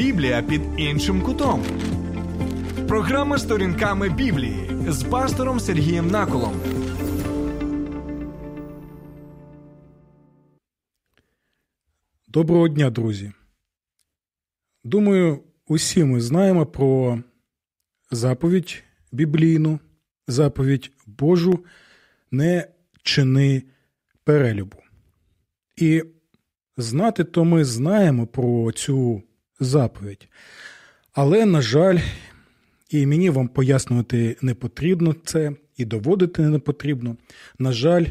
[0.00, 1.64] Біблія під іншим кутом.
[2.88, 6.60] Програма сторінками Біблії з пастором Сергієм Наколом.
[12.28, 13.32] Доброго дня, друзі.
[14.84, 17.22] Думаю, усі ми знаємо про
[18.10, 18.82] заповідь
[19.12, 19.80] біблійну,
[20.28, 21.64] заповідь Божу
[22.30, 22.68] не
[23.02, 23.62] чини
[24.24, 24.76] перелюбу.
[25.76, 26.02] І
[26.76, 29.22] знати то ми знаємо про цю
[29.60, 30.28] заповідь.
[31.12, 31.98] Але, на жаль,
[32.90, 37.16] і мені вам пояснювати не потрібно це, і доводити не потрібно.
[37.58, 38.06] На жаль,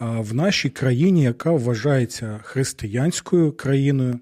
[0.00, 4.20] в нашій країні, яка вважається християнською країною,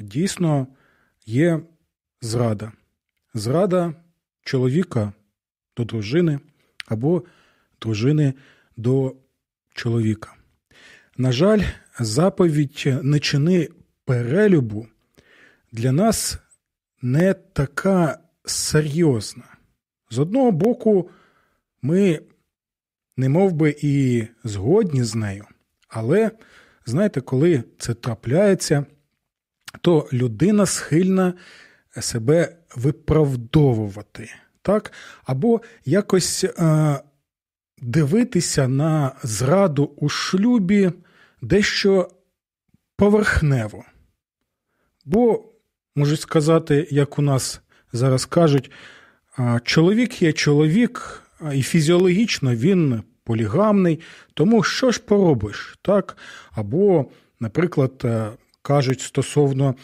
[0.00, 0.66] дійсно
[1.26, 1.60] є
[2.22, 2.72] зрада.
[3.34, 3.94] Зрада
[4.42, 5.12] чоловіка
[5.76, 6.38] до дружини
[6.86, 7.22] або
[7.80, 8.34] дружини
[8.76, 9.16] до
[9.74, 10.34] чоловіка.
[11.16, 11.62] На жаль,
[12.00, 13.68] заповідь не чини
[14.04, 14.86] перелюбу
[15.72, 16.38] для нас
[17.02, 19.44] не така серйозна.
[20.10, 21.10] З одного боку,
[21.82, 22.20] ми
[23.16, 25.44] не мов би і згодні з нею,
[25.88, 26.30] але,
[26.86, 28.86] знаєте, коли це трапляється,
[29.80, 31.34] то людина схильна
[32.00, 34.30] себе виправдовувати,
[34.62, 34.92] так?
[35.24, 37.00] або якось е,
[37.78, 40.92] дивитися на зраду у шлюбі
[41.42, 42.10] дещо
[42.96, 43.84] поверхнево.
[45.04, 45.44] Бо,
[45.98, 47.60] можуть сказати, як у нас
[47.92, 48.70] зараз кажуть,
[49.62, 51.22] чоловік є чоловік,
[51.54, 54.00] і фізіологічно він полігамний,
[54.34, 56.16] тому що ж поробиш, так?
[56.50, 57.06] Або,
[57.40, 58.30] наприклад, е,
[58.62, 59.74] кажуть стосовно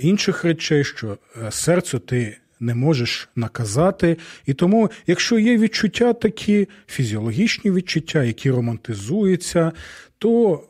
[0.00, 4.16] інших речей, що е, серце ти не можеш наказати.
[4.46, 9.72] І тому, якщо є відчуття такі фізіологічні відчуття, які романтизуються,
[10.18, 10.62] то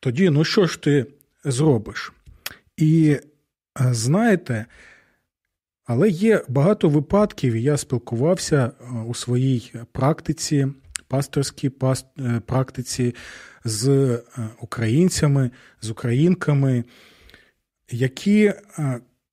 [0.00, 1.06] тоді ну що ж ти
[1.44, 2.12] зробиш?
[2.76, 3.16] І
[3.78, 4.66] знаєте,
[5.84, 8.70] але є багато випадків, я спілкувався
[9.06, 10.66] у своїй практиці,
[11.08, 11.70] пасторській
[12.18, 13.14] е, практиці
[13.64, 14.20] з е,
[14.60, 16.84] українцями, з українками,
[17.90, 18.52] які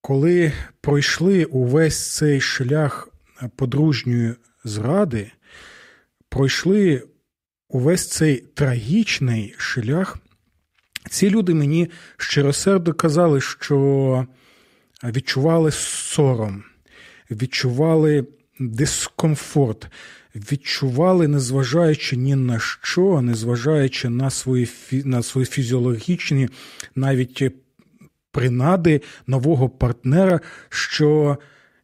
[0.02, 3.10] коли пройшли увесь цей шлях
[3.56, 5.32] подружньої зради,
[6.30, 7.04] пройшли
[7.70, 10.18] увесь цей трагічний шлях,
[11.10, 14.28] ці люди мені щиросердо казали, що
[15.04, 16.64] відчували сором,
[17.32, 18.28] відчували
[18.60, 19.88] дискомфорт,
[20.36, 26.50] відчували, незважаючи ні на що, незважаючи на свої на свої фізіологічні
[26.96, 27.54] навіть
[28.32, 30.40] принади нового партнера,
[30.70, 31.38] що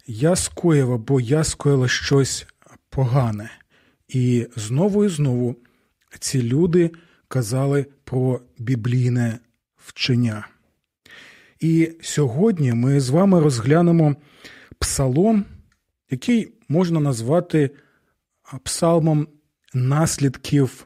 [0.07, 2.45] я скоїв або я скоїла щось
[2.89, 3.51] погане.
[4.07, 5.55] І знову і знову
[6.19, 6.91] ці люди
[7.31, 9.39] казали про біблійне
[9.75, 10.47] вчення.
[11.59, 14.15] І сьогодні ми з вами розглянемо
[14.79, 15.45] псалом,
[16.09, 17.69] який можна назвати
[18.63, 19.27] псалмом
[19.73, 20.85] наслідків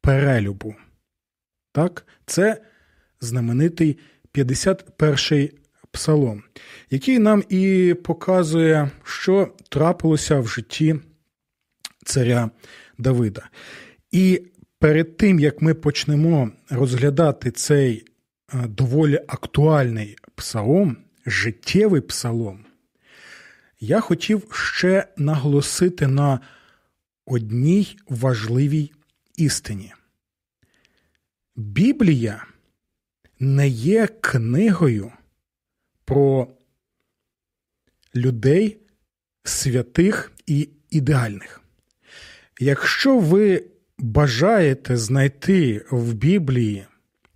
[0.00, 0.74] перелюбу.
[1.72, 2.62] Так, Це
[3.20, 3.98] знаменитий
[4.34, 5.52] 51-й
[5.90, 6.42] псалом,
[6.90, 11.00] який нам і показує, що трапилося в житті
[12.04, 12.50] царя
[12.98, 13.48] Давида.
[14.10, 14.51] І
[14.82, 18.04] перед тим, як ми почнемо розглядати цей
[18.54, 22.64] е, доволі актуальний псалом, життєвий псалом,
[23.80, 26.40] я хотів ще наголосити на
[27.26, 28.92] одній важливій
[29.36, 29.92] істині.
[31.56, 32.46] Біблія
[33.40, 35.12] не є книгою
[36.04, 36.48] про
[38.14, 38.80] людей
[39.44, 41.60] святих і ідеальних.
[42.60, 43.71] Якщо ви
[44.02, 46.86] бажаєте знайти в Біблії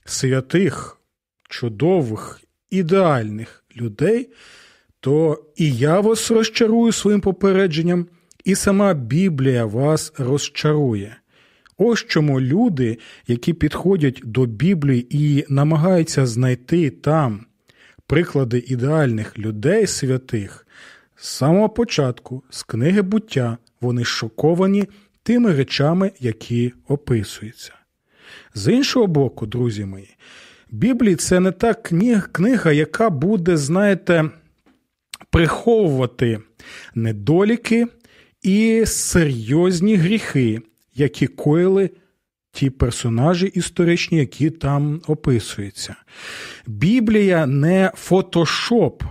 [0.05, 1.01] святих,
[1.49, 2.41] чудових,
[2.71, 4.31] ідеальних людей,
[5.01, 8.07] то і я вас розчарую своїм попередженням,
[8.45, 11.17] і сама Біблія вас розчарує.
[11.79, 17.47] Ось чому люди, які підходять до Біблії і намагаються знайти там
[18.07, 20.67] приклади ідеальних людей святих,
[21.17, 24.85] з самого початку, з книги буття, вони шоковані
[25.27, 27.73] тими речами, які описуються.
[28.55, 30.17] З іншого боку, друзі мої,
[30.71, 31.75] Біблія це не та
[32.33, 34.31] книга, яка буде, знаєте,
[35.31, 36.41] приховувати
[36.95, 37.87] недоліки
[38.43, 40.61] і серйозні гріхи,
[40.95, 41.91] які коїли
[42.53, 45.97] ті персонажі історичні, які там описуються.
[46.67, 49.03] Біблія не фотошоп,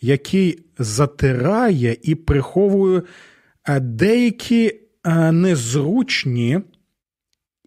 [0.00, 3.02] який затирає і приховує
[3.68, 4.87] е, деякі
[5.32, 6.60] незручні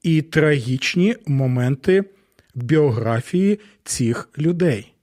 [0.03, 2.03] і трагічні моменти
[2.55, 4.93] біографії цих людей.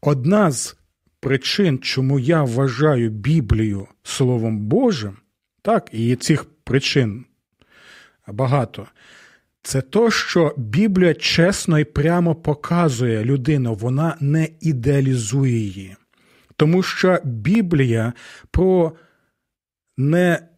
[0.00, 0.76] Одна з
[1.20, 5.16] причин, чому я вважаю Біблію Словом Божим,
[5.62, 7.24] так, і цих причин
[8.26, 8.86] багато.
[9.62, 15.96] Це то, що Біблія чесно і прямо показує людину, вона не ідеалізує її.
[16.56, 18.12] Тому що Біблія
[18.50, 18.92] про
[19.96, 20.48] не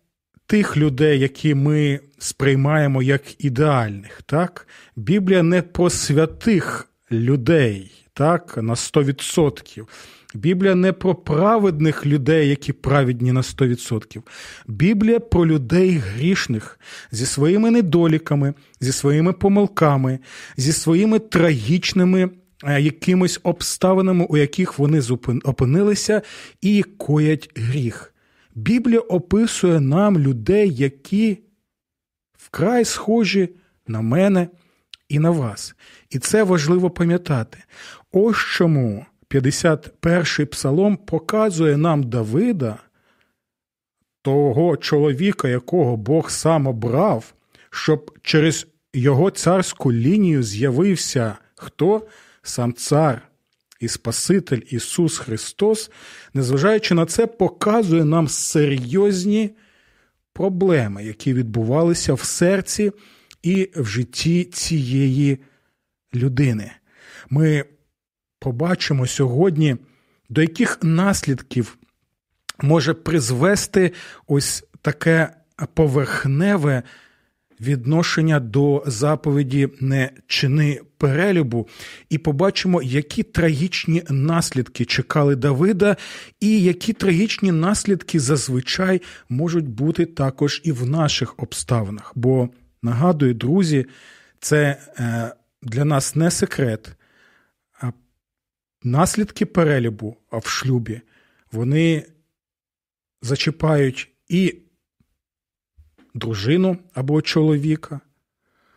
[0.49, 4.23] тих людей, які ми сприймаємо як ідеальних.
[4.27, 4.67] так?
[4.97, 9.87] Біблія не про святих людей так, на 100%.
[10.35, 14.23] Біблія не про праведних людей, які праведні на 100%.
[14.67, 16.81] Біблія про людей грішних
[17.11, 20.19] зі своїми недоліками, зі своїми помилками,
[20.57, 22.31] зі своїми трагічними
[22.65, 25.03] е, якимись обставинами, у яких вони
[25.45, 26.23] опинилися,
[26.61, 28.15] і коять гріх.
[28.59, 31.39] Біблія описує нам людей, які
[32.39, 33.49] вкрай схожі
[33.87, 34.49] на мене
[35.09, 35.75] і на вас.
[36.11, 37.59] І це важливо пам'ятати.
[38.13, 42.79] Ось чому 51-й псалом показує нам Давида,
[44.23, 47.35] того чоловіка, якого Бог сам обрав,
[47.71, 52.07] щоб через його царську лінію з'явився хто?
[52.43, 53.28] Сам цар
[53.81, 55.91] і Спаситель Ісус Христос,
[56.35, 59.51] незважаючи на це, показує нам серйозні
[60.33, 62.93] проблеми, які відбувалися в серці
[63.43, 65.39] і в житті цієї
[66.15, 66.73] людини.
[67.31, 67.65] Ми
[68.39, 69.77] побачимо сьогодні,
[70.29, 71.79] до яких наслідків
[72.63, 73.93] може призвести
[74.27, 75.29] ось таке
[75.75, 76.83] поверхневе
[77.61, 81.69] відношення до заповіді не чини перелюбу,
[82.11, 85.97] і побачимо, які трагічні наслідки чекали Давида,
[86.41, 92.13] і які трагічні наслідки зазвичай можуть бути також і в наших обставинах.
[92.15, 92.49] Бо
[92.83, 93.87] нагадую, друзі,
[94.41, 95.33] це е,
[95.63, 96.95] для нас не секрет.
[98.83, 101.01] Наслідки перелюбу в шлюбі
[101.53, 102.07] вони
[103.23, 104.59] зачіпають і
[106.19, 108.01] дружину або чоловіка,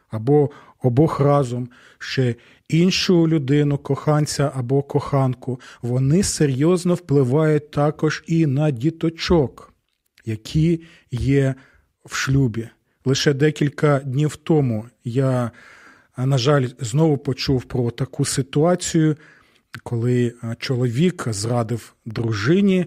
[0.10, 0.50] або
[0.84, 2.36] обох разом, ще
[2.70, 9.74] іншу людину, коханця або коханку, вони серйозно впливають також і на діточок,
[10.26, 11.56] які є
[12.06, 12.70] в шлюбі.
[13.06, 15.52] Лише декілька днів тому я,
[16.18, 19.16] на жаль, знову почув про таку ситуацію,
[19.84, 22.86] коли чоловік зрадив дружині.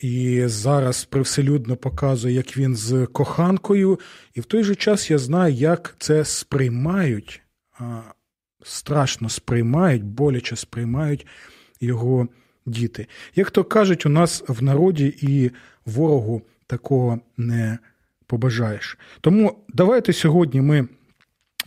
[0.00, 4.00] І зараз привселюдно показує, як він з коханкою,
[4.34, 7.42] і в той же час я знаю, як це сприймають,
[8.62, 11.26] страшно сприймають, боляче сприймають
[11.80, 12.28] його
[12.66, 13.06] діти.
[13.34, 15.50] Як то кажуть, у нас в народі і
[15.86, 17.78] ворогу такого не
[18.26, 18.98] побажаєш.
[19.20, 20.88] Тому давайте сьогодні ми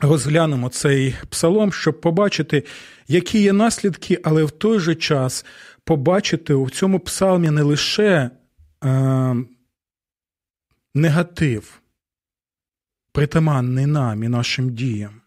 [0.02, 2.64] розглянемо цей псалом, щоб побачити,
[3.08, 5.46] які є наслідки, але в той же час
[5.92, 8.32] побачити у цьому псалмі не лише
[8.84, 9.36] е,
[10.94, 11.82] негатив,
[13.12, 15.22] притаманний нам і нашим діям,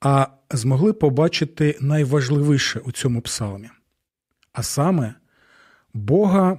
[0.00, 3.70] а змогли побачити найважливіше у цьому псалмі,
[4.52, 5.14] а саме
[5.94, 6.58] Бога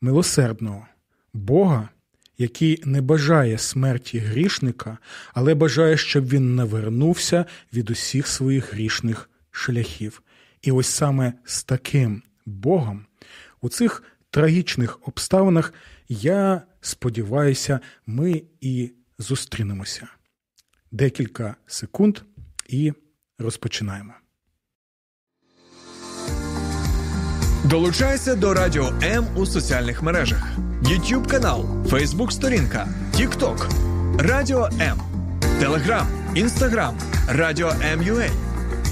[0.00, 0.86] милосердного,
[1.32, 1.88] Бога,
[2.38, 4.98] який не бажає смерті грішника,
[5.34, 10.22] але бажає, щоб він навернувся від усіх своїх грішних шляхів.
[10.62, 13.06] І ось саме з таким Богом
[13.60, 15.72] у цих трагічних обставинах
[16.08, 20.08] я сподіваюся, ми і зустрінемося.
[20.90, 22.18] Декілька секунд
[22.68, 22.92] і
[23.38, 24.14] розпочинаємо.
[27.64, 30.42] Долучайся до Радіо М у соціальних мережах:
[30.82, 33.70] YouTube канал, Facebook сторінка, TikTok,
[34.18, 35.00] Радіо М,
[35.60, 36.98] Телеграм, Інстаграм,
[37.28, 38.45] Радіо М.Ю.А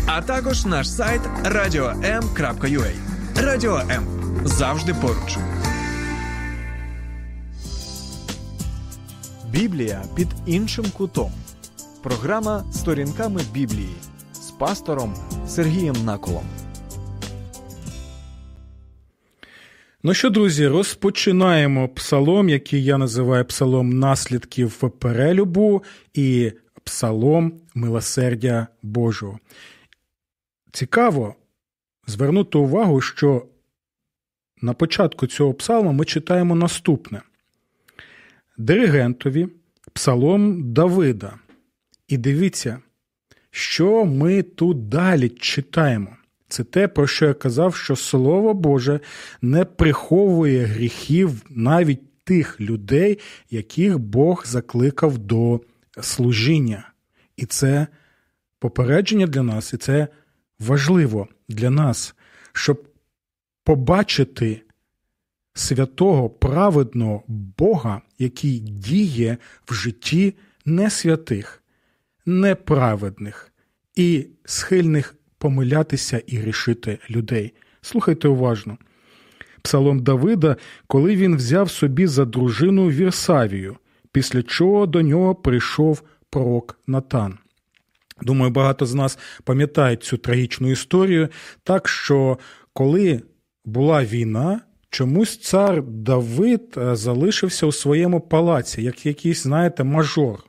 [0.06, 2.92] а також наш сайт radio.m.ua.
[3.36, 4.04] Радіо М
[4.44, 5.38] завжди поруч.
[9.50, 11.32] Біблія під іншим кутом.
[12.02, 13.94] Програма сторінками Біблії
[14.32, 15.14] з пастором
[15.46, 16.44] Сергієм Наколом.
[20.02, 25.82] Ну що, друзі, розпочинаємо псалом, який я називаю псалом наслідків перелюбу
[26.14, 26.52] і
[26.84, 29.38] псалом милосердя Божого.
[30.74, 31.34] Цікаво
[32.06, 33.46] звернути увагу, що
[34.62, 37.22] на початку цього псалма ми читаємо наступне:
[38.58, 39.48] Диригентові
[39.92, 41.34] псалом Давида.
[42.08, 42.78] І дивіться,
[43.50, 46.16] що ми тут далі читаємо.
[46.48, 49.00] Це те, про що я казав, що Слово Боже
[49.42, 53.18] не приховує гріхів навіть тих людей,
[53.50, 55.60] яких Бог закликав до
[56.00, 56.92] служіння.
[57.36, 57.86] І це
[58.58, 60.08] попередження для нас, і це
[60.58, 62.14] важливо для нас,
[62.52, 62.88] щоб
[63.64, 64.62] побачити
[65.54, 70.34] святого праведного Бога, який діє в житті
[70.64, 71.62] несвятих,
[72.26, 73.52] неправедних
[73.94, 77.54] і схильних помилятися і рішити людей.
[77.80, 78.78] Слухайте уважно.
[79.62, 80.56] Псалом Давида,
[80.86, 83.76] коли він взяв собі за дружину Вірсавію,
[84.12, 87.38] після чого до нього прийшов пророк Натан.
[88.24, 91.28] Думаю, багато з нас пам'ятають цю трагічну історію,
[91.62, 92.38] так що
[92.72, 93.22] коли
[93.64, 100.44] була війна, чомусь цар Давид е, залишився у своєму палаці, як якийсь, знаєте, мажор.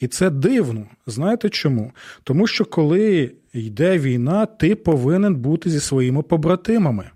[0.00, 0.86] І це дивно.
[1.06, 1.92] Знаєте чому?
[2.24, 7.10] Тому що коли йде війна, ти повинен бути зі своїми побратимами.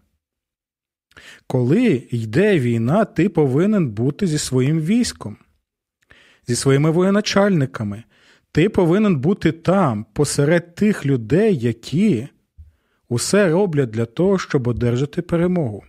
[1.47, 5.37] Коли йде війна, ти повинен бути зі своїм військом,
[6.49, 8.03] зі своїми воєначальниками.
[8.53, 12.29] Ти повинен бути там, посеред тих людей, які
[13.09, 15.85] усе роблять для того, щоб одержати перемогу.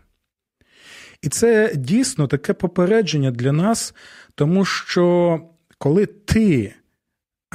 [1.22, 3.96] І це дійсно таке попередження для нас,
[4.36, 5.40] тому що
[5.78, 6.74] коли ти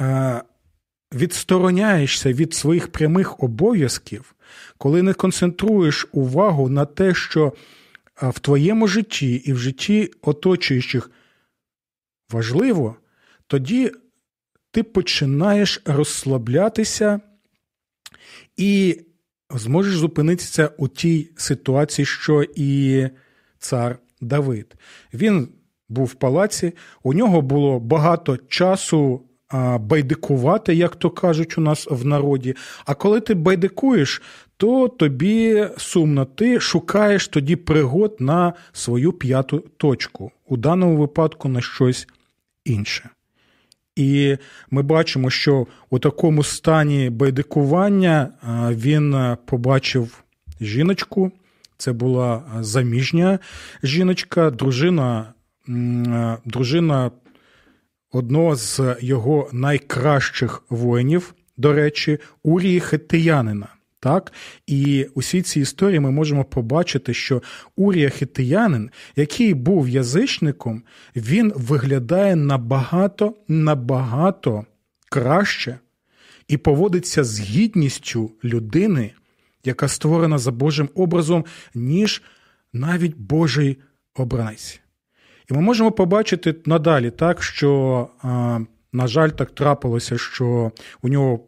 [0.01, 0.41] е,
[1.13, 4.35] відстороняєшся від своїх прямих обов'язків,
[4.77, 7.53] коли не концентруєш увагу на те, що
[8.21, 11.11] в твоєму житті і в житті оточуючих
[12.31, 12.95] важливо,
[13.47, 13.91] тоді
[14.77, 17.19] ти починаєш розслаблятися
[18.57, 18.99] і
[19.49, 23.03] зможеш зупинитися у тій ситуації, що і
[23.59, 24.75] цар Давид.
[25.13, 25.47] Він
[25.89, 29.21] був в палаці, у нього було багато часу
[29.79, 32.55] байдикувати, як то кажуть у нас в народі.
[32.85, 34.21] А коли ти байдикуєш,
[34.57, 41.61] то тобі сумно, ти шукаєш тоді пригод на свою п'яту точку, у даному випадку на
[41.61, 42.07] щось
[42.65, 43.09] інше.
[43.97, 44.37] І
[44.71, 48.29] ми бачимо, що у такому стані байдикування
[48.71, 50.23] він побачив
[50.61, 51.31] жіночку.
[51.77, 53.39] Це була заміжня
[53.83, 55.33] жіночка, дружина,
[56.45, 57.11] дружина
[58.11, 63.67] одного з його найкращих воїнів, до речі, Урії Хеттиянина.
[63.99, 64.33] Так?
[64.67, 67.41] І усі ці історії ми можемо побачити, що
[67.75, 70.83] Урія Хитиянин, який був язичником,
[71.15, 74.65] він виглядає набагато набагато
[75.09, 75.79] краще
[76.47, 79.11] і поводиться з гідністю людини,
[79.63, 82.21] яка створена за Божим образом, ніж
[82.73, 83.77] навіть Божий
[84.15, 84.79] образь.
[85.51, 88.07] І ми можемо побачити надалі так, що,
[88.93, 91.39] на жаль, так трапилося, що у нього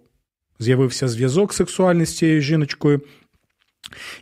[0.59, 3.01] з'явився зв'язок сексуальний з цією жіночкою.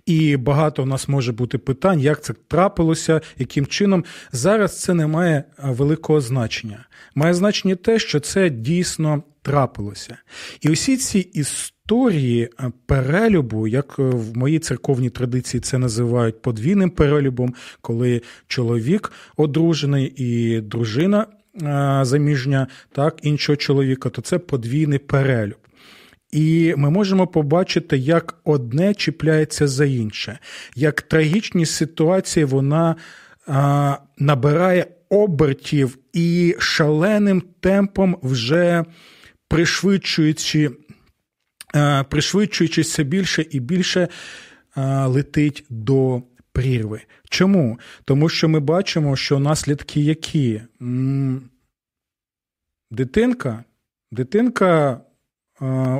[0.06, 4.06] І багато у нас може бути питань, як це трапилося, яким чином.
[4.32, 6.86] Зараз це не має великого значення.
[7.16, 10.18] Має значення те, що це дійсно трапилося.
[10.62, 12.50] І усі ці історії
[12.86, 21.26] перелюбу, як в моїй церковній традиції це називають подвійним перелюбом, коли чоловік одружений і дружина
[22.02, 25.67] заміжня, так, іншого чоловіка, то це подвійний перелюб.
[26.32, 30.40] І ми можемо побачити, як одне чіпляється за інше,
[30.76, 32.96] як трагічність ситуації вона
[33.48, 38.86] а, набирає обертів і шаленим темпом вже
[39.48, 40.72] пришвидшуючи,
[41.74, 44.08] а, пришвидшуючи все більше і більше
[44.76, 47.02] а, летить до прірви.
[47.30, 47.80] Чому?
[48.06, 50.62] Тому що ми бачимо, що наслідки які
[52.92, 53.64] дитинка,
[54.12, 55.02] дитинка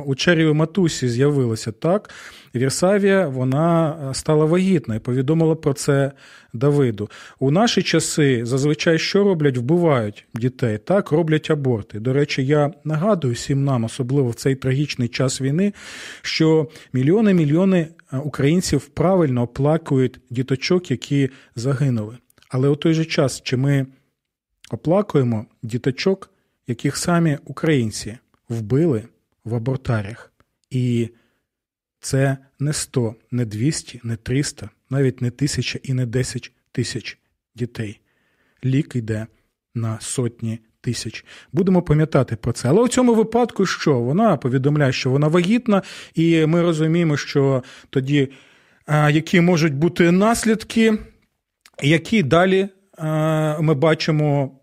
[0.04, 2.10] у череві матусі з'явилося так.
[2.54, 6.12] Вірсавія вона стала вагітна і повідомила про це
[6.52, 7.10] Давиду.
[7.38, 9.56] У наші часи зазвичай що роблять?
[9.56, 12.00] Вбивають дітей, так, роблять аборти.
[12.00, 15.72] До речі, я нагадую всім нам, особливо в цей трагічний час війни,
[16.22, 17.88] що мільйони-мільйони
[18.24, 22.16] українців правильно оплакують діточок, які загинули.
[22.48, 23.86] Але у той же час, чи ми
[24.70, 26.30] оплакуємо діточок,
[26.66, 29.04] яких самі українці вбили?
[29.48, 30.32] В абортарях.
[30.70, 31.08] І
[32.00, 37.18] це не 100, не 200, не 300, навіть не тисяча і не 10 тисяч
[37.54, 38.00] дітей.
[38.64, 39.26] Лік йде
[39.74, 41.24] на сотні тисяч.
[41.52, 42.68] Будемо пам'ятати про це.
[42.68, 44.00] Але у цьому випадку що?
[44.00, 45.82] Вона повідомляє, що вона вагітна,
[46.14, 48.28] і ми розуміємо, що тоді
[48.88, 50.98] які можуть бути наслідки,
[51.82, 52.68] які далі
[53.60, 54.57] ми бачимо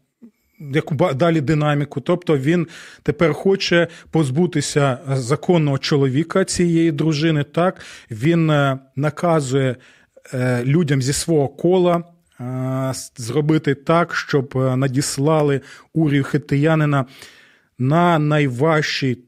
[0.59, 2.01] яку далі динаміку.
[2.01, 2.67] Тобто він
[3.03, 7.43] тепер хоче позбутися законного чоловіка цієї дружини.
[7.43, 7.81] Так
[8.11, 9.75] він е, наказує
[10.33, 12.03] е, людям зі свого кола.
[12.39, 15.61] Е, зробити так, щоб надіслали
[15.93, 17.05] Урію Хитиянина
[17.79, 19.23] на найважчий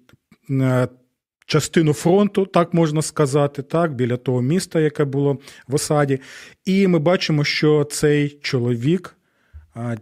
[1.45, 6.19] частину фронту, так можна сказати, так, біля того міста, яке було в осаді.
[6.65, 9.16] І ми бачимо, що цей чоловік.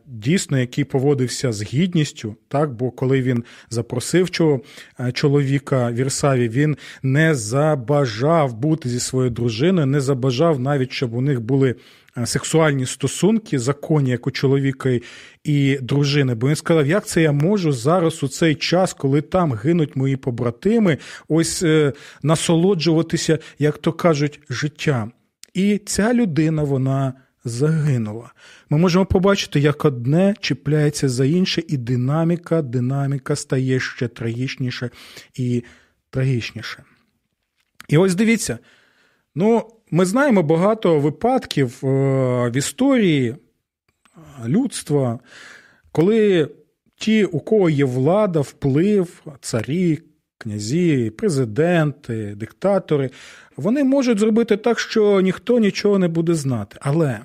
[0.05, 4.61] Дійсно, який поводився з гідністю, так бо коли він запросив цього
[5.13, 11.41] чоловіка Вірсаві, він не забажав бути зі своєю дружиною, не забажав навіть, щоб у них
[11.41, 11.75] були
[12.17, 14.99] Е, сексуальні стосунки, законні, як у чоловіка
[15.43, 16.35] і дружини.
[16.35, 20.15] Бо він сказав, як це я можу зараз у цей час, коли там гинуть мої
[20.15, 25.11] побратими, ось е, насолоджуватися, як то кажуть, життям.
[25.53, 27.13] І ця людина, вона.
[27.45, 28.31] Загинула.
[28.69, 34.89] Ми можемо побачити, як одне чіпляється за інше, і динаміка, динаміка стає ще трагічніше
[35.35, 35.63] і
[36.09, 36.83] трагічніше.
[37.87, 38.59] І ось дивіться,
[39.35, 41.87] ну, ми знаємо багато випадків е,
[42.49, 43.37] в історії е,
[44.47, 45.19] людства,
[45.91, 46.49] коли
[46.95, 49.99] ті, у кого є влада, вплив, царі,
[50.37, 53.09] князі, президенти, диктатори,
[53.57, 56.77] вони можуть зробити так, що ніхто нічого не буде знати.
[56.81, 57.19] Але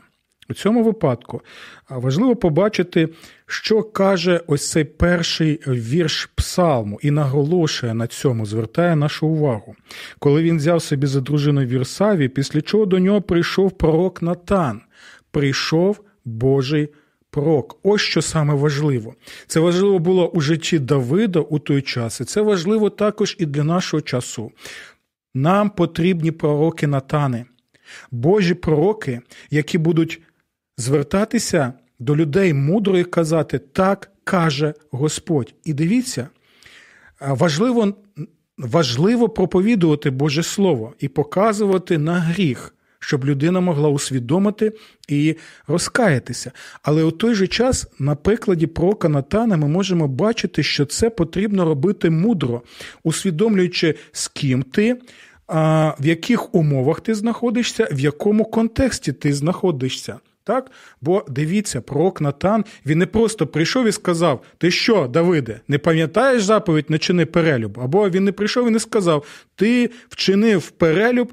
[0.51, 1.41] у цьому випадку
[1.89, 3.09] важливо побачити,
[3.47, 9.75] що каже ось цей перший вірш псалму, і наголошує на цьому, звертає нашу увагу.
[10.19, 14.81] Коли він взяв собі за дружину Вірсаві, після чого до нього прийшов пророк Натан,
[15.31, 16.89] прийшов Божий
[17.31, 17.79] пророк.
[17.83, 19.15] Ось що саме важливо.
[19.47, 23.65] Це важливо було у житті Давида у той час, і це важливо також і для
[23.65, 24.53] нашого часу.
[25.35, 27.45] Нам потрібні пророки Натани.
[28.11, 30.21] Божі пророки, які будуть
[30.81, 35.55] звертатися до людей мудро і казати, так каже Господь.
[35.65, 36.29] І дивіться,
[37.21, 37.95] важливо
[38.59, 44.73] важливо проповідувати Боже Слово і показувати на гріх, щоб людина могла усвідомити
[45.09, 46.53] і розкаятися.
[46.83, 51.65] Але у той же час, на прикладі пророка Натана, ми можемо бачити, що це потрібно
[51.65, 52.63] робити мудро,
[53.05, 55.01] усвідомлюючи, з ким ти.
[55.99, 60.19] В яких умовах ти знаходишся, в якому контексті ти знаходишся.
[60.51, 60.71] Так?
[61.01, 66.43] Бо дивіться, пророк Натан він не просто прийшов і сказав: Ти що, Давиде, не пам'ятаєш
[66.43, 67.81] заповідь не чини перелюб?
[67.81, 71.33] Або він не прийшов і не сказав: Ти вчинив перелюб.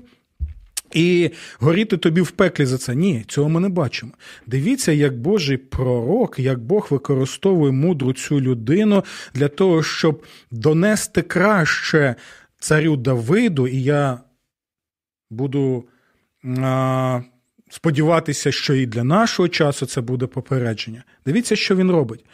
[0.94, 2.96] І горіти тобі в пеклі за це.
[2.96, 4.12] Ні, цього ми не бачимо.
[4.46, 9.04] Дивіться, як Божий пророк, як Бог використовує мудру цю людину
[9.34, 12.16] для того, щоб донести краще
[12.60, 14.20] царю Давиду, і я
[15.30, 15.86] буду.
[17.70, 21.04] Сподіватися, що і для нашого часу це буде попередження.
[21.26, 22.26] Дивіться, що він робить.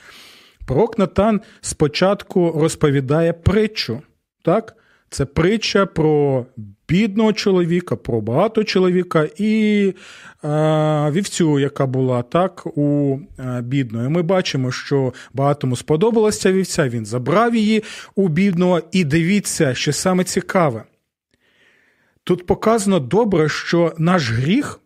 [0.66, 4.02] Пророк Натан спочатку розповідає притчу.
[4.44, 4.76] так?
[5.10, 6.46] Це притча про
[6.90, 9.94] бідного чоловіка, про багатого чоловіка і
[10.44, 10.48] е,
[11.12, 14.10] вівцю, яка була так у е, бідної.
[14.10, 17.84] Ми бачимо, що багатому сподобалася вівця, він забрав її
[18.16, 20.84] у бідного, і дивіться, що саме цікаве.
[22.24, 24.80] Тут показано добре, що наш гріх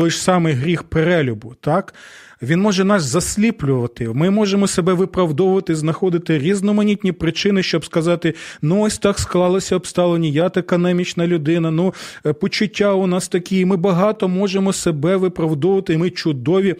[0.00, 1.94] той ж самий гріх перелюбу, так?
[2.42, 4.08] Він може нас засліплювати.
[4.08, 10.48] Ми можемо себе виправдовувати, знаходити різноманітні причини, щоб сказати: ну ось так склалося обставлення, я
[10.48, 11.94] така немічна людина, ну
[12.26, 13.64] е, почуття у нас такі.
[13.64, 16.74] Ми багато можемо себе виправдовувати, ми чудові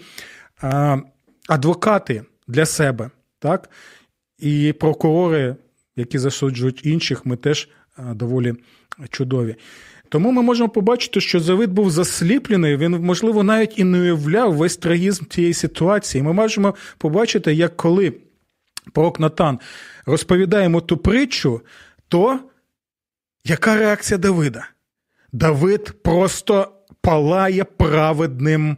[0.63, 0.99] а,
[1.49, 3.71] адвокати для себе, так?
[4.39, 5.57] І прокурори,
[5.97, 8.55] які засуджують інших, ми теж доволі
[9.11, 9.57] чудові.
[10.11, 14.77] Тому ми можемо побачити, що Завид був засліплений, він, можливо, навіть і не уявляв весь
[14.77, 16.23] трагізм цієї ситуації.
[16.23, 18.13] Ми можемо побачити, як коли
[18.93, 19.59] пророк Натан
[20.07, 21.61] розповідаємо ту притчу,
[22.09, 22.41] то
[23.45, 24.69] яка реакція Давида?
[25.33, 28.77] Давид просто палає праведним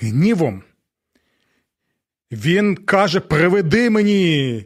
[0.00, 0.62] гнівом.
[2.32, 4.64] Він каже: Приведи мені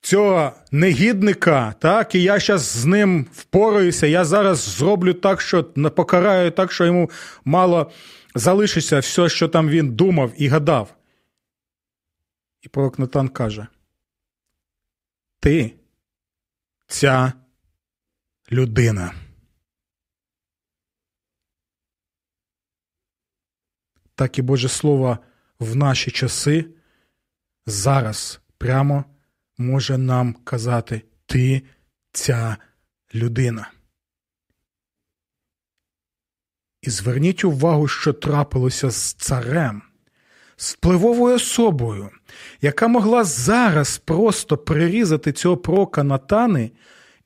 [0.00, 6.50] цього негідника, так, і я зараз з ним впораюся, я зараз зроблю так, що покараю
[6.50, 7.10] так, що йому
[7.44, 7.90] мало
[8.34, 10.94] залишиться все, що там він думав і гадав.
[12.62, 13.66] І пророк Натан каже:
[15.40, 15.74] Ти
[16.86, 17.32] ця
[18.52, 19.14] людина.
[24.14, 25.18] Так і Боже Слово
[25.58, 26.64] в наші часи
[27.66, 29.04] зараз прямо
[29.58, 31.62] може нам казати ти
[32.12, 32.56] ця
[33.14, 33.70] людина.
[36.82, 39.82] І зверніть увагу, що трапилося з царем,
[40.56, 42.10] з впливовою особою,
[42.60, 46.70] яка могла зараз просто прирізати цього прока Натани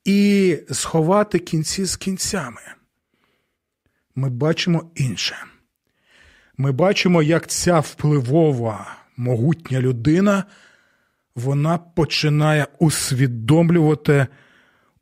[0.05, 2.61] і сховати кінці з кінцями.
[4.15, 5.35] Ми бачимо інше.
[6.57, 10.43] Ми бачимо, як ця впливова, могутня людина
[11.35, 14.27] вона починає усвідомлювати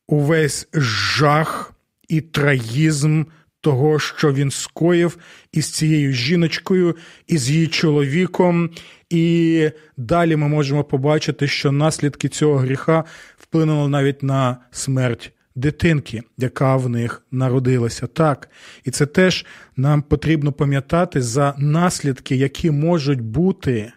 [0.07, 1.73] увесь жах
[2.07, 3.23] і траїзм
[3.61, 5.17] того, що він скоїв
[5.51, 6.95] із цією жіночкою,
[7.27, 8.69] із її чоловіком.
[9.09, 13.03] І далі ми можемо побачити, що наслідки цього гріха
[13.37, 18.07] вплинули навіть на смерть дитинки, яка в них народилася.
[18.07, 18.49] Так,
[18.83, 19.45] і це теж
[19.77, 23.91] нам потрібно пам'ятати за наслідки, які можуть бути,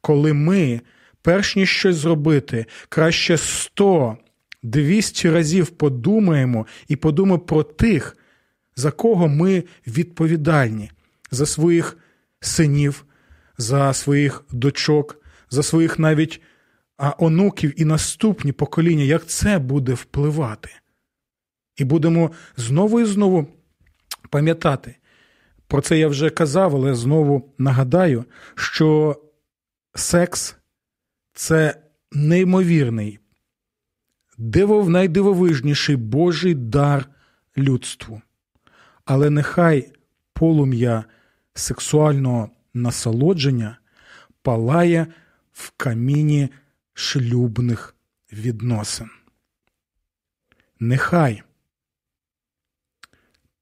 [0.00, 0.80] коли ми,
[1.22, 4.16] перш ніж щось зробити, краще 100
[4.62, 8.16] 200 разів подумаємо і подумаємо про тих,
[8.76, 10.90] за кого ми відповідальні,
[11.30, 11.98] за своїх
[12.40, 13.04] синів,
[13.58, 16.40] за своїх дочок, за своїх навіть
[17.18, 20.70] онуків і наступні покоління, як це буде впливати.
[21.76, 23.46] І будемо знову і знову
[24.30, 24.96] пам'ятати.
[25.66, 29.16] Про це я вже казав, але знову нагадаю, що
[29.94, 30.57] секс
[31.38, 33.18] це неймовірний,
[34.38, 37.08] дивов, найдивовижніший Божий дар
[37.58, 38.22] людству.
[39.04, 39.92] Але нехай
[40.32, 41.04] полум'я
[41.54, 43.78] сексуального насолодження
[44.42, 45.06] палає
[45.52, 46.48] в каміні
[46.94, 47.96] шлюбних
[48.32, 49.10] відносин.
[50.80, 51.42] Нехай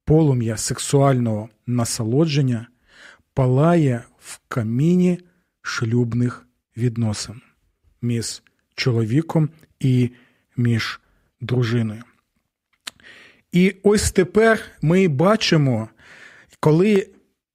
[0.04, 2.68] полум'я сексуального насолодження
[3.34, 5.20] палає в каміні
[5.62, 7.40] шлюбних відносин
[8.06, 8.42] між
[8.74, 9.48] чоловіком
[9.80, 10.10] і
[10.56, 11.00] між
[11.40, 12.02] дружиною.
[13.52, 15.88] І ось тепер ми бачимо,
[16.60, 17.08] коли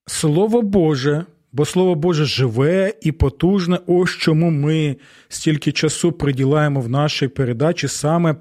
[0.06, 4.96] Слово Боже, бо Слово Боже живе і потужне, ось чому ми
[5.28, 8.36] стільки часу приділяємо в нашій передачі саме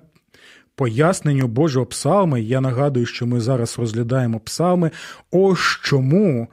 [0.76, 2.42] поясненню Божого псалми.
[2.42, 4.92] Я нагадую, що ми зараз розглядаємо псалми.
[5.32, 6.48] Ось чому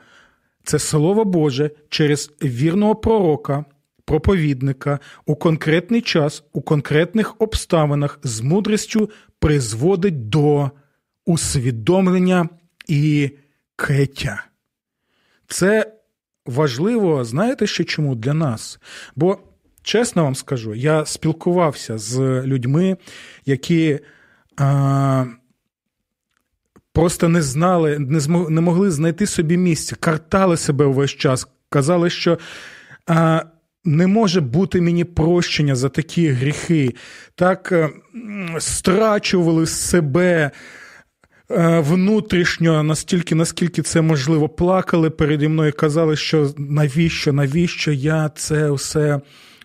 [0.64, 3.64] це Слово Боже через вірного пророка.
[4.08, 10.70] Проповідника у конкретний час, у конкретних обставинах з мудрістю призводить до
[11.26, 12.48] усвідомлення
[12.86, 13.30] і
[13.76, 14.44] кеття.
[15.46, 15.92] Це
[16.46, 18.80] важливо, знаєте ще чому для нас?
[19.16, 19.38] Бо,
[19.82, 22.96] чесно вам скажу, я спілкувався з людьми,
[23.46, 24.00] які
[24.56, 25.24] а,
[26.92, 32.10] просто не знали, не, змог, не могли знайти собі місця, картали себе увесь час, казали,
[32.10, 32.38] що.
[33.06, 33.42] А,
[33.88, 36.94] не може бути мені прощення за такі гріхи,
[37.34, 37.90] так е,
[38.58, 40.50] страчували себе
[41.50, 48.30] е, внутрішньо, настільки, наскільки це можливо, плакали переді мною, і казали, що навіщо, навіщо я
[48.34, 49.20] це все е,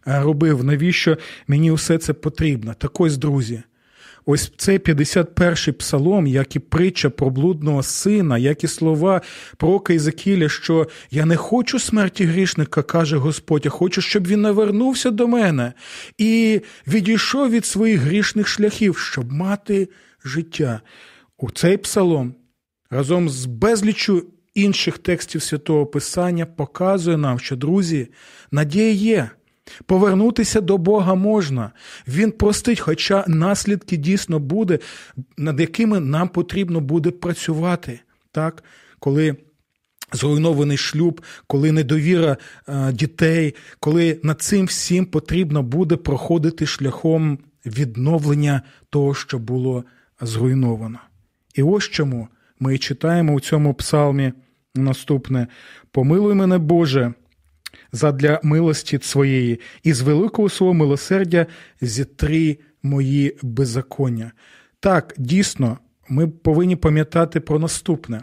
[0.06, 2.74] робив, навіщо мені все це потрібно.
[2.74, 3.64] Так ось, друзі.
[4.26, 9.22] Ось цей 51-й псалом, як і притча про блудного сина, як і слова
[9.58, 15.12] пророка Ізекіля, що я не хочу смерті грішника, каже Господь, а хочу, щоб він навернувся
[15.12, 15.74] до мене
[16.18, 19.90] і відійшов від своїх грішних шляхів, щоб мати
[20.26, 20.82] життя.
[21.38, 22.36] У цей псалом
[22.90, 28.08] разом з безліччю інших текстів святого Писання показує нам, що друзі,
[28.52, 29.30] надія є.
[29.86, 31.72] Повернутися до Бога можна.
[32.08, 34.80] Він простить, хоча наслідки дійсно буде,
[35.38, 38.00] над якими нам потрібно буде працювати.
[38.32, 38.64] Так?
[39.00, 39.36] Коли
[40.14, 48.62] зруйнований шлюб, коли недовіра е, дітей, коли над цим всім потрібно буде проходити шляхом відновлення
[48.90, 49.84] того, що було
[50.22, 51.00] зруйновано.
[51.56, 52.28] І ось чому
[52.60, 54.34] ми читаємо у цьому псалмі
[54.76, 55.48] наступне:
[55.92, 57.14] Помилуй мене, Боже
[57.94, 61.46] задля милості Своєї, і з великого свого милосердя
[61.82, 64.32] зітри мої беззаконня.
[64.80, 65.78] Так, дійсно,
[66.10, 68.22] ми повинні пам'ятати про наступне.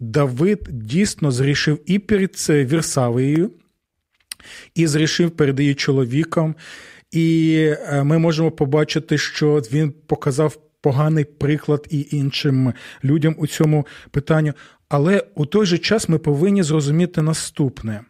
[0.00, 3.50] Давид дійсно зрішив і перед Вірсавією,
[4.74, 6.54] і зрішив перед її чоловіком,
[7.12, 7.56] і
[7.88, 12.72] е, ми можемо побачити, що він показав поганий приклад і іншим
[13.04, 14.52] людям у цьому питанні.
[14.88, 18.00] Але у той же час ми повинні зрозуміти наступне: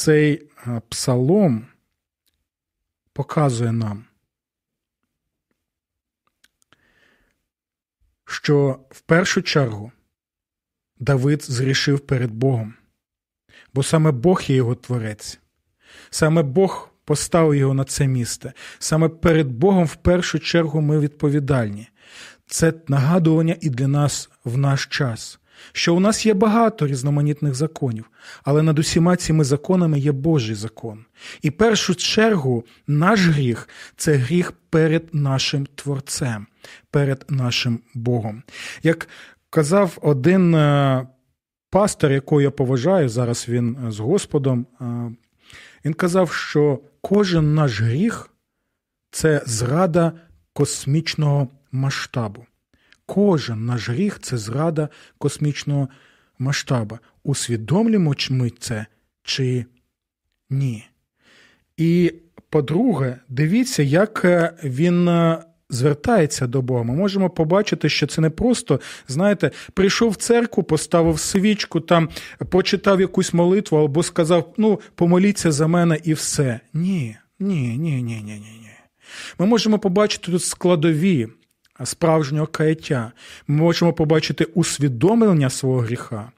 [0.00, 0.32] цей
[0.66, 1.66] е, псалом
[3.12, 4.04] показує нам,
[8.24, 9.92] що в першу чергу
[10.98, 12.74] Давид зрішив перед Богом,
[13.74, 15.40] бо саме Бог є його творець,
[16.10, 21.88] саме Бог поставив його на це місце, саме перед Богом в першу чергу ми відповідальні.
[22.46, 25.39] Це нагадування і для нас в наш час
[25.72, 28.04] що у нас є багато різноманітних законів,
[28.44, 31.04] але над усіма цими законами є Божий закон.
[31.42, 36.46] І першу чергу наш гріх це гріх перед нашим Творцем,
[36.90, 38.42] перед нашим Богом.
[38.82, 39.08] Як
[39.50, 41.06] казав один е,
[41.70, 44.84] пастор, якого я поважаю, зараз він е, з Господом, е,
[45.84, 48.30] він казав, що кожен наш гріх
[49.10, 50.12] це зрада
[50.52, 52.46] космічного масштабу.
[53.12, 55.88] Кожен наш гріх це зрада космічного
[56.38, 56.98] масштаба.
[57.24, 58.86] Усвідомлюємо ми це
[59.22, 59.64] чи
[60.50, 60.86] ні?
[61.76, 62.14] І
[62.50, 66.82] по-друге, дивіться, як е, він е, звертається до Бога.
[66.82, 72.08] Ми можемо побачити, що це не просто, знаєте, прийшов в церкву, поставив свічку, там
[72.48, 76.60] почитав якусь молитву або сказав: ну, помоліться за мене і все.
[76.74, 78.70] Ні, ні, ні, ні, ні, ні.
[79.38, 81.28] Ми можемо побачити тут складові
[81.84, 83.12] справжнього каяття.
[83.48, 86.32] Ми можемо побачити усвідомлення свого гріха.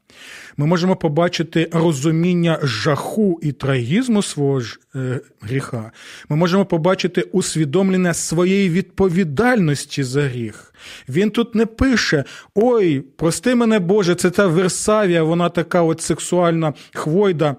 [0.56, 5.92] Ми можемо побачити розуміння жаху і трагізму свого ж, е, гріха.
[6.28, 10.74] Ми можемо побачити усвідомлення своєї відповідальності за гріх.
[11.08, 12.24] Він тут не пише:
[12.54, 17.56] Ой, прости мене Боже, це та Версавія, вона така от сексуальна хвойда.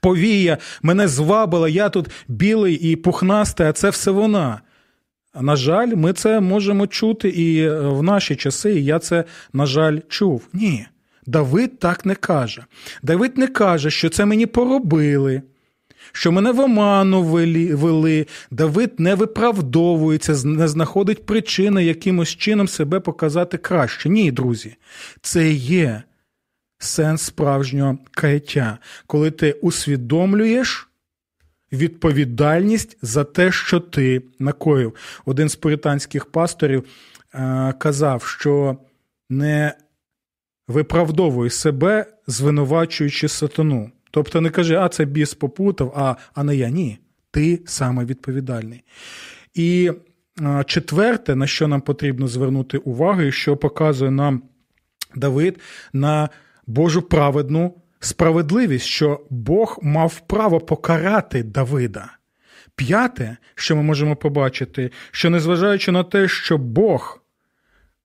[0.00, 4.60] Повія, мене звабила, я тут білий і пухнастий, а це все вона.
[5.40, 9.66] На жаль, ми це можемо чути і е, в наші часи, і я це, на
[9.66, 10.48] жаль, чув.
[10.52, 10.86] Ні.
[11.26, 12.64] Давид так не каже.
[13.02, 15.42] Давид не каже, що це мені поробили,
[16.12, 18.26] що мене в оману вели.
[18.50, 24.08] Давид не виправдовується, не знаходить причини якимось чином себе показати краще.
[24.08, 24.76] Ні, друзі,
[25.20, 26.02] це є
[26.78, 30.85] сенс справжнього каяття, коли ти усвідомлюєш.
[31.72, 34.94] Відповідальність за те, що ти накоїв.
[35.24, 36.84] Один з пуританських пасторів
[37.34, 38.76] е, казав, що
[39.30, 39.74] не
[40.68, 43.90] виправдовує себе, звинувачуючи сатану.
[44.10, 46.70] Тобто не каже, а це біс попутав, а, а не я.
[46.70, 46.98] Ні.
[47.30, 48.84] Ти саме відповідальний.
[49.54, 49.92] І
[50.66, 54.42] четверте, на що нам потрібно звернути увагу, і що показує нам
[55.14, 55.60] Давид
[55.92, 56.28] на
[56.66, 62.10] Божу праведну справедливість, що Бог мав право покарати Давида.
[62.76, 67.20] П'яте, що ми можемо побачити, що незважаючи на те, що Бог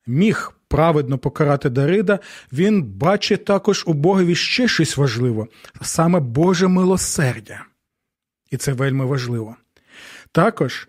[0.08, 2.20] міг праведно покарати Дарида,
[2.54, 5.48] він бачить також у Богові ще щось важливе,
[5.82, 7.66] саме Боже милосердя.
[8.52, 9.56] І це вельми важливо.
[10.32, 10.88] Також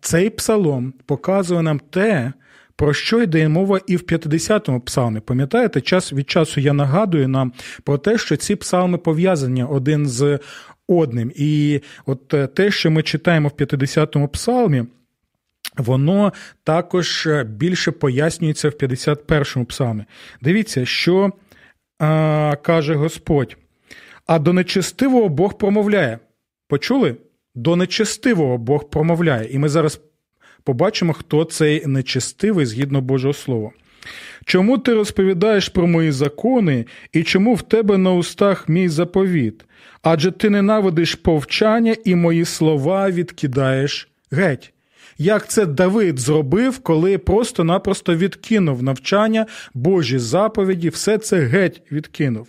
[0.00, 2.32] цей псалом показує нам те,
[2.76, 5.20] про що йде мова і в 50-му псалмі.
[5.20, 7.52] Пам'ятаєте, час від часу я нагадую нам
[7.84, 10.38] про те, що ці псалми пов'язані один з
[10.88, 11.32] одним.
[11.34, 14.84] І от е, те, що ми читаємо в 50-му псалмі,
[15.76, 16.32] воно
[16.64, 20.04] також е, більше пояснюється в 51-му псалмі.
[20.40, 21.32] Дивіться, що
[21.98, 23.56] а, каже Господь.
[24.26, 26.18] А до нечестивого Бог промовляє.
[26.68, 27.16] Почули?
[27.54, 29.48] До нечестивого Бог промовляє.
[29.50, 30.00] І ми зараз
[30.64, 33.70] побачимо, хто цей нечестивий згідно Божого Слова.
[34.44, 39.64] Чому ти розповідаєш про мої закони і чому в тебе на устах мій заповіт?
[40.02, 44.72] Адже ти ненавидиш повчання і мої слова відкидаєш геть
[45.18, 52.48] як це Давид зробив, коли просто-напросто відкинув навчання, Божі заповіді, все це геть відкинув.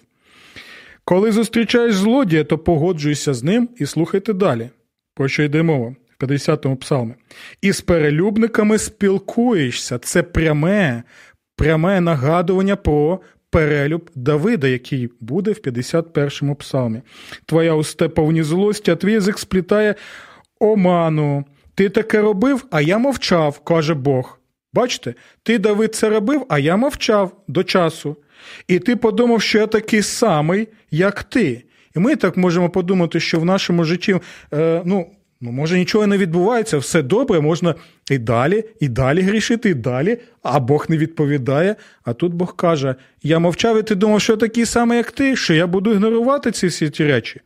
[1.05, 4.69] Коли зустрічаєш злодія, то погоджуйся з ним і слухайте далі,
[5.13, 7.13] про що йде мова в 50-му псалмі.
[7.61, 9.97] І з перелюбниками спілкуєшся.
[9.97, 11.03] Це пряме,
[11.55, 13.19] пряме нагадування про.
[13.49, 17.01] Перелюб Давида, який буде в 51-му псалмі.
[17.45, 19.95] Твоя усте повні злості, а твій язик сплітає
[20.59, 21.45] оману.
[21.75, 24.39] Ти таке робив, а я мовчав, каже Бог.
[24.73, 28.17] Бачите, ти, Давид, це робив, а я мовчав до часу.
[28.67, 31.63] І ти подумав, що я такий самий, як ти.
[31.95, 34.19] І ми так можемо подумати, що в нашому житті,
[34.53, 35.07] е, ну,
[35.43, 37.75] ну, може, нічого не відбувається, все добре, можна
[38.11, 41.75] і далі, і далі грішити, і далі, а Бог не відповідає.
[42.03, 45.53] А тут Бог каже: Я мовчав, і ти думав, що такий самий, як ти, що
[45.53, 47.41] я буду ігнорувати ці всі ті речі.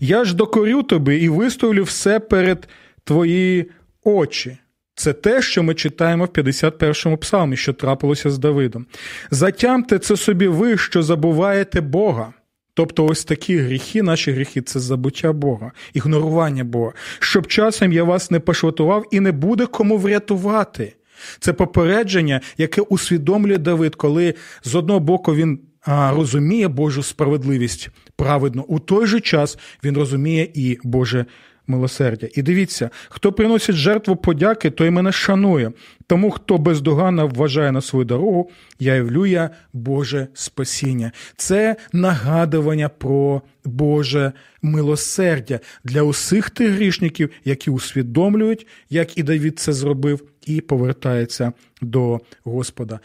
[0.00, 2.68] Я ж докорю тобі і виставлю все перед
[3.04, 3.70] твої
[4.04, 4.58] очі.
[4.94, 8.86] Це те, що ми читаємо в 51-му псалмі, що трапилося з Давидом.
[9.30, 12.32] Затямте це собі ви, що забуваєте Бога.
[12.74, 18.30] Тобто ось такі гріхи, наші гріхи це забуття Бога, ігнорування Бога, щоб часом я вас
[18.30, 20.94] не пошватував і не буде кому врятувати.
[21.40, 28.78] Це попередження, яке усвідомлює Давид, коли з одного боку він розуміє Божу справедливість праведно, у
[28.78, 31.26] той же час він розуміє і Боже
[31.66, 32.28] милосердя.
[32.34, 35.72] І дивіться, хто приносить жертву подяки, той мене шанує.
[36.06, 41.12] Тому, хто бездоганно вважає на свою дорогу, явлює Боже спасіння.
[41.36, 49.72] Це нагадування про Боже милосердя для усіх тих грішників, які усвідомлюють, як і Давід це
[49.72, 53.00] зробив, і повертаються до Господа.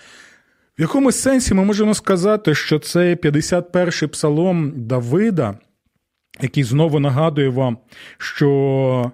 [0.80, 5.58] В якомусь сенсі ми можемо сказати, що цей 51-й псалом Давида,
[6.42, 7.78] який знову нагадує вам,
[8.18, 9.12] що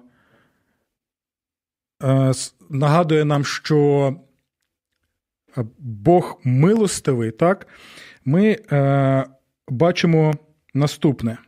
[2.02, 2.32] е,
[2.70, 4.16] нагадує нам, що
[5.78, 7.66] Бог милостивий, так,
[8.24, 9.24] ми е,
[9.68, 10.34] бачимо
[10.74, 11.38] наступне.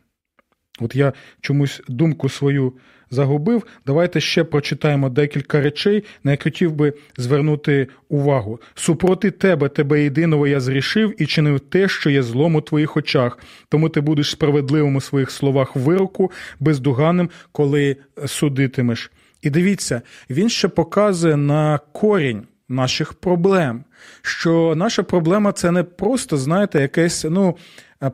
[0.79, 2.73] От я чомусь думку свою
[3.11, 3.63] загубив.
[3.85, 8.59] Давайте ще прочитаємо декілька речей, на які хотів би звернути увагу.
[8.75, 13.39] Супроти тебе, тебе єдиного я зрішив і чинив те, що є злом у твоїх очах.
[13.69, 19.11] Тому ти будеш справедливим у своїх словах вироку, бездуганним, коли судитимеш.
[19.41, 23.83] І дивіться, він ще показує на корінь наших проблем.
[24.21, 27.57] Що наша проблема це не просто, знаєте, якесь ну,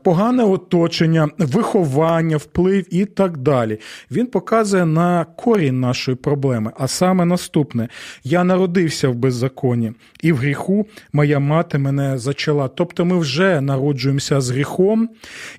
[0.03, 3.79] погане оточення, виховання, вплив і так далі.
[4.11, 7.89] Він показує на корінь нашої проблеми, а саме наступне:
[8.23, 12.67] я народився в беззаконні, і в гріху моя мати мене зачала.
[12.67, 15.09] Тобто ми вже народжуємося з гріхом.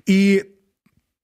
[0.05, 0.43] і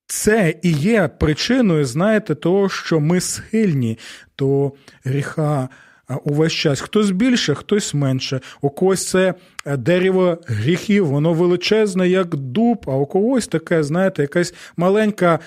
[0.10, 3.98] це і є причиною, знаєте, того, що ми схильні
[4.38, 4.72] до
[5.04, 5.70] гріха
[6.16, 6.82] увесь час.
[6.82, 8.42] Хтось більше, хтось менше.
[8.62, 9.34] У когось це
[9.66, 15.40] е, дерево гріхів, воно величезне, як дуб, а у когось таке, знаєте, якась маленька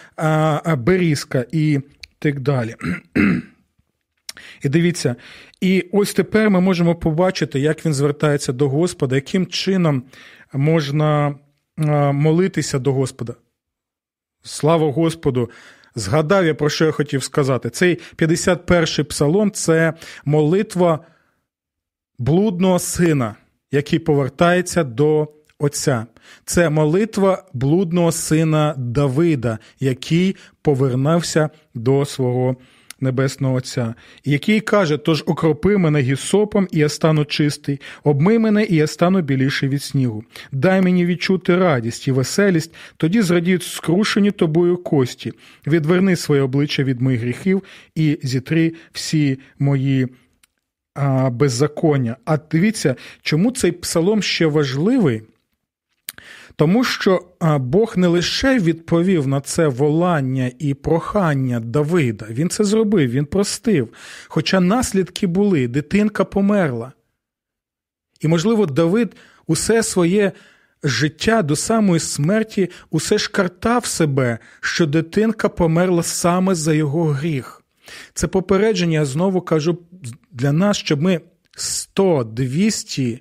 [0.79, 1.81] берізка і
[2.19, 2.75] так далі.
[4.63, 5.17] І дивіться,
[5.61, 10.03] і ось тепер ми можемо побачити, як він звертається до Господа, яким чином
[10.53, 11.35] можна
[12.13, 13.35] молитися до Господа.
[14.43, 15.51] Слава Господу!
[15.95, 17.71] Згадав я, про що я хотів сказати.
[17.71, 19.93] Цей 51-й псалом це
[20.25, 20.99] молитва
[22.19, 23.35] блудного сина,
[23.71, 25.29] який повертається до
[25.59, 26.07] Отця.
[26.45, 32.57] Це молитва блудного сина Давида, який повернувся до свого
[33.03, 38.75] Небесного Отця, який каже: Тож окропи мене гісопом, і я стану чистий, обмий мене, і
[38.75, 40.25] я стану біліший від снігу.
[40.53, 45.33] Дай мені відчути радість і веселість, тоді зрадіють скрушені тобою кості.
[45.67, 47.63] Відверни своє обличчя від моїх гріхів
[47.95, 50.09] і зітри всі мої
[51.31, 52.17] беззаконня.
[52.25, 55.23] А дивіться, чому цей псалом ще важливий?
[56.57, 57.25] Тому що
[57.61, 63.89] Бог не лише відповів на це волання і прохання Давида, він це зробив, він простив.
[64.29, 66.93] Хоча наслідки були, дитинка померла.
[68.21, 70.33] І, можливо, Давид усе своє
[70.85, 77.63] життя до самої смерті усе ж картав себе, що дитинка померла саме за його гріх.
[78.15, 79.79] Це попередження, я знову кажу
[80.33, 81.21] для нас, щоб ми
[81.59, 83.21] 100-200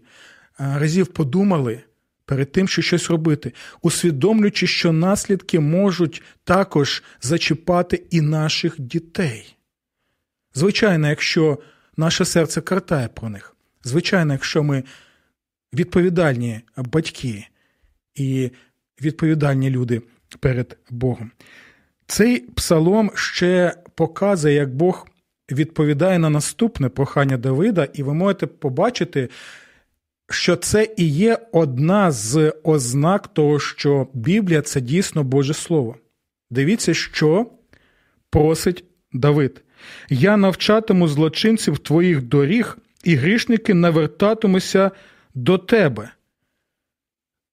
[0.58, 1.84] разів подумали
[2.32, 9.56] перед тим, що щось робити, усвідомлюючи, що наслідки можуть також зачіпати і наших дітей.
[10.54, 11.60] Звичайно, якщо
[11.98, 14.84] наше серце картає про них, звичайно, якщо ми
[15.74, 17.48] відповідальні батьки
[18.16, 18.52] і
[19.02, 20.02] відповідальні люди
[20.40, 21.32] перед Богом.
[22.08, 25.08] Цей псалом ще показує, як Бог
[25.52, 29.30] відповідає на наступне прохання Давида, і ви можете побачити,
[30.34, 35.96] що це і є одна з ознак того, що Біблія це дійсно Боже Слово.
[36.50, 37.52] Дивіться, що
[38.30, 39.64] просить Давид.
[40.10, 44.92] Я навчатиму злочинців твоїх доріг, і грішники навертатимуться
[45.36, 46.12] до тебе.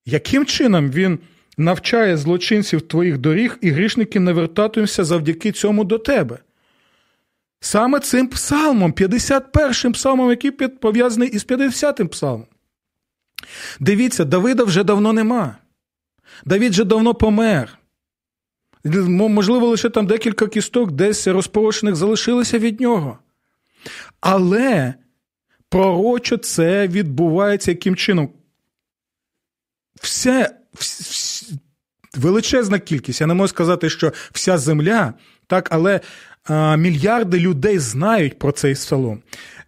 [0.07, 1.19] Яким чином він
[1.57, 6.39] навчає злочинців твоїх доріг, і грішники навертатимуться завдяки цьому до тебе?
[7.61, 12.47] Саме цим псалмом, 51-м псалмом, який пов'язаний із 50-м псалмом.
[13.81, 15.57] Дивіться, Давида вже давно нема.
[16.45, 17.79] Давід вже давно помер.
[18.85, 23.19] Можливо, лише там декілька кісток десь розпорошених залишилося від нього.
[24.21, 24.95] Але
[25.69, 28.29] пророчо це відбувається яким чином?
[30.01, 31.53] Все, вс,
[32.15, 33.21] величезна кількість.
[33.21, 35.15] Я не можу сказати, що вся земля,
[35.47, 36.01] так, але
[36.45, 39.23] а, мільярди людей знають про цей псалом.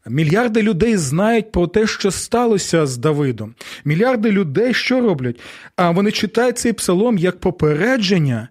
[0.06, 3.54] Мільярди людей знають про те, що сталося з Давидом.
[3.84, 5.40] Мільярди людей що роблять?
[5.76, 8.48] А вони читають цей псалом як попередження.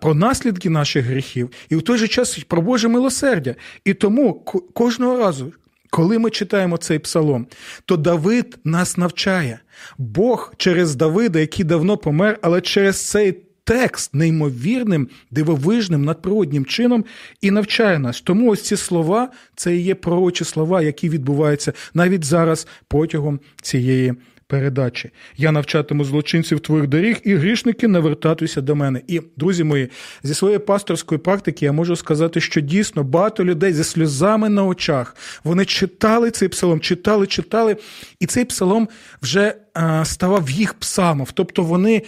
[0.00, 3.54] Про наслідки наших гріхів і в той же час про Боже милосердя.
[3.84, 4.34] І тому
[4.74, 5.52] кожного разу,
[5.90, 7.46] коли ми читаємо цей псалом,
[7.84, 9.58] то Давид нас навчає.
[9.98, 17.04] Бог через Давида, який давно помер, але через цей текст неймовірним, дивовижним, надприроднім чином
[17.40, 18.20] і навчає нас.
[18.20, 24.14] Тому ось ці слова це і є пророчі слова, які відбуваються навіть зараз протягом цієї.
[24.48, 29.02] Передачі я навчатиму злочинців твоїх доріг, і грішники навертатися до мене.
[29.06, 29.90] І, друзі мої,
[30.22, 35.16] зі своєї пасторської практики я можу сказати, що дійсно багато людей зі сльозами на очах
[35.44, 37.76] вони читали цей псалом, читали, читали,
[38.20, 38.88] і цей псалом
[39.22, 41.26] вже а, ставав їх псалмом.
[41.34, 42.02] Тобто вони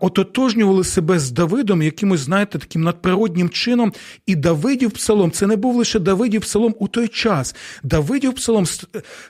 [0.00, 3.92] ототожнювали себе з Давидом, якимось, знаєте, таким надприроднім чином.
[4.26, 7.54] І Давидів псалом це не був лише Давидів псалом у той час.
[7.82, 8.66] Давидів псалом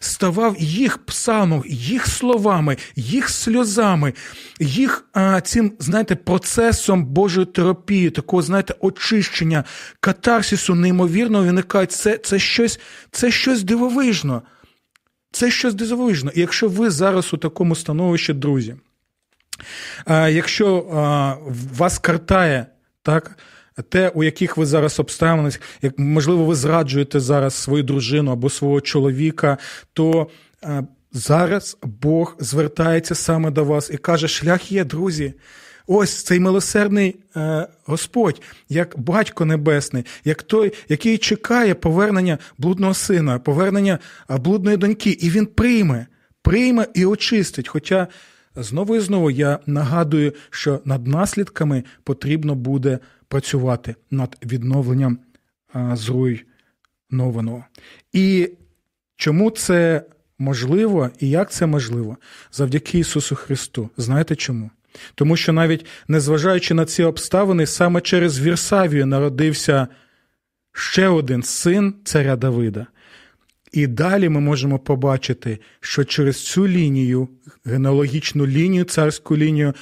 [0.00, 4.12] ставав їх псалмом, їх словами, їх сльозами,
[4.60, 9.64] їх а, цим, знаєте, процесом Божої терапії, такого, знаєте, очищення,
[10.00, 11.86] катарсису неймовірно виникає.
[11.86, 12.80] Це, це щось,
[13.10, 14.42] це щось дивовижно.
[15.32, 16.30] Це щось дивовижно.
[16.34, 18.74] І якщо ви зараз у такому становищі, друзі.
[20.28, 20.80] Якщо
[21.76, 22.66] вас картає
[23.02, 23.38] так,
[23.88, 28.80] те, у яких ви зараз обставинах, як можливо, ви зраджуєте зараз свою дружину або свого
[28.80, 29.58] чоловіка,
[29.92, 30.28] то
[31.12, 35.34] зараз Бог звертається саме до вас і каже: шлях є, друзі.
[35.86, 43.38] Ось цей милосердний е, Господь, як батько небесний, як той, який чекає повернення блудного сина,
[43.38, 43.98] повернення
[44.28, 46.06] блудної доньки, і він прийме,
[46.42, 47.68] прийме і очистить.
[47.68, 48.06] Хоча
[48.56, 52.98] Знову і знову я нагадую, що над наслідками потрібно буде
[53.28, 55.18] працювати над відновленням
[55.92, 57.64] зруйнованого.
[58.12, 58.50] І
[59.16, 60.02] чому це
[60.38, 62.16] можливо і як це можливо?
[62.52, 63.90] Завдяки Ісусу Христу.
[63.96, 64.70] Знаєте чому?
[65.14, 69.88] Тому що навіть незважаючи на ці обставини, саме через Вірсавію народився
[70.72, 72.86] ще один син царя Давида.
[73.74, 77.28] І далі ми можемо побачити, що через цю лінію,
[77.64, 79.74] генеалогічну лінію, царську лінію,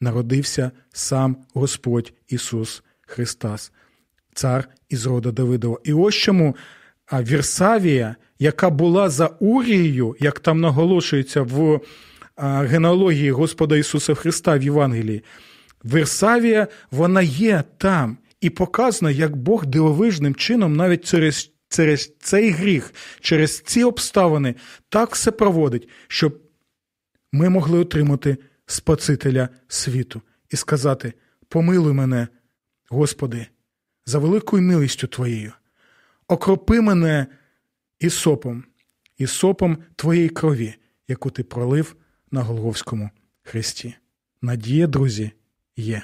[0.00, 3.72] народився сам Господь Ісус Христос,
[4.34, 5.78] цар із рода Давидова.
[5.84, 6.56] І ось чому
[7.12, 11.80] Вірсавія, яка була за Урією, як там наголошується в
[12.66, 15.22] генеалогії Господа Ісуса Христа в Євангелії,
[15.84, 22.94] Вірсавія, вона є там і показано, як Бог дивовижним чином навіть через через цей гріх,
[23.20, 24.54] через ці обставини
[24.88, 26.40] так все проводить, щоб
[27.32, 31.12] ми могли отримати Спасителя світу і сказати:
[31.48, 32.28] Помилуй мене,
[32.88, 33.46] Господи,
[34.06, 35.52] за великою милістю Твоєю,
[36.28, 37.26] окропи мене
[37.98, 38.64] ісопом,
[39.18, 40.74] ісопом Твоєї крові,
[41.08, 41.96] яку ти пролив
[42.30, 43.10] на Голговському
[43.42, 43.94] хресті.
[44.42, 45.32] Надія, друзі,
[45.76, 46.02] є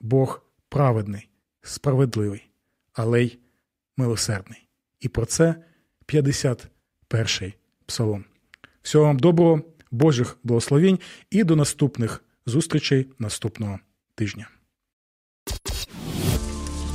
[0.00, 1.28] Бог праведний,
[1.62, 2.50] справедливий,
[2.92, 3.38] але й
[3.96, 4.69] милосердний.
[5.00, 5.54] І про це
[6.08, 7.54] 51-й
[7.86, 8.24] псалом.
[8.82, 10.98] Всього вам доброго, Божих благословень
[11.30, 13.78] і до наступних зустрічей наступного
[14.14, 14.48] тижня.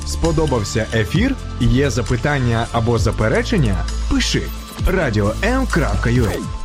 [0.08, 1.36] Сподобався ефір?
[1.62, 3.86] Є запитання або заперечення?
[4.12, 4.42] Пиши
[4.88, 6.65] радіом.ua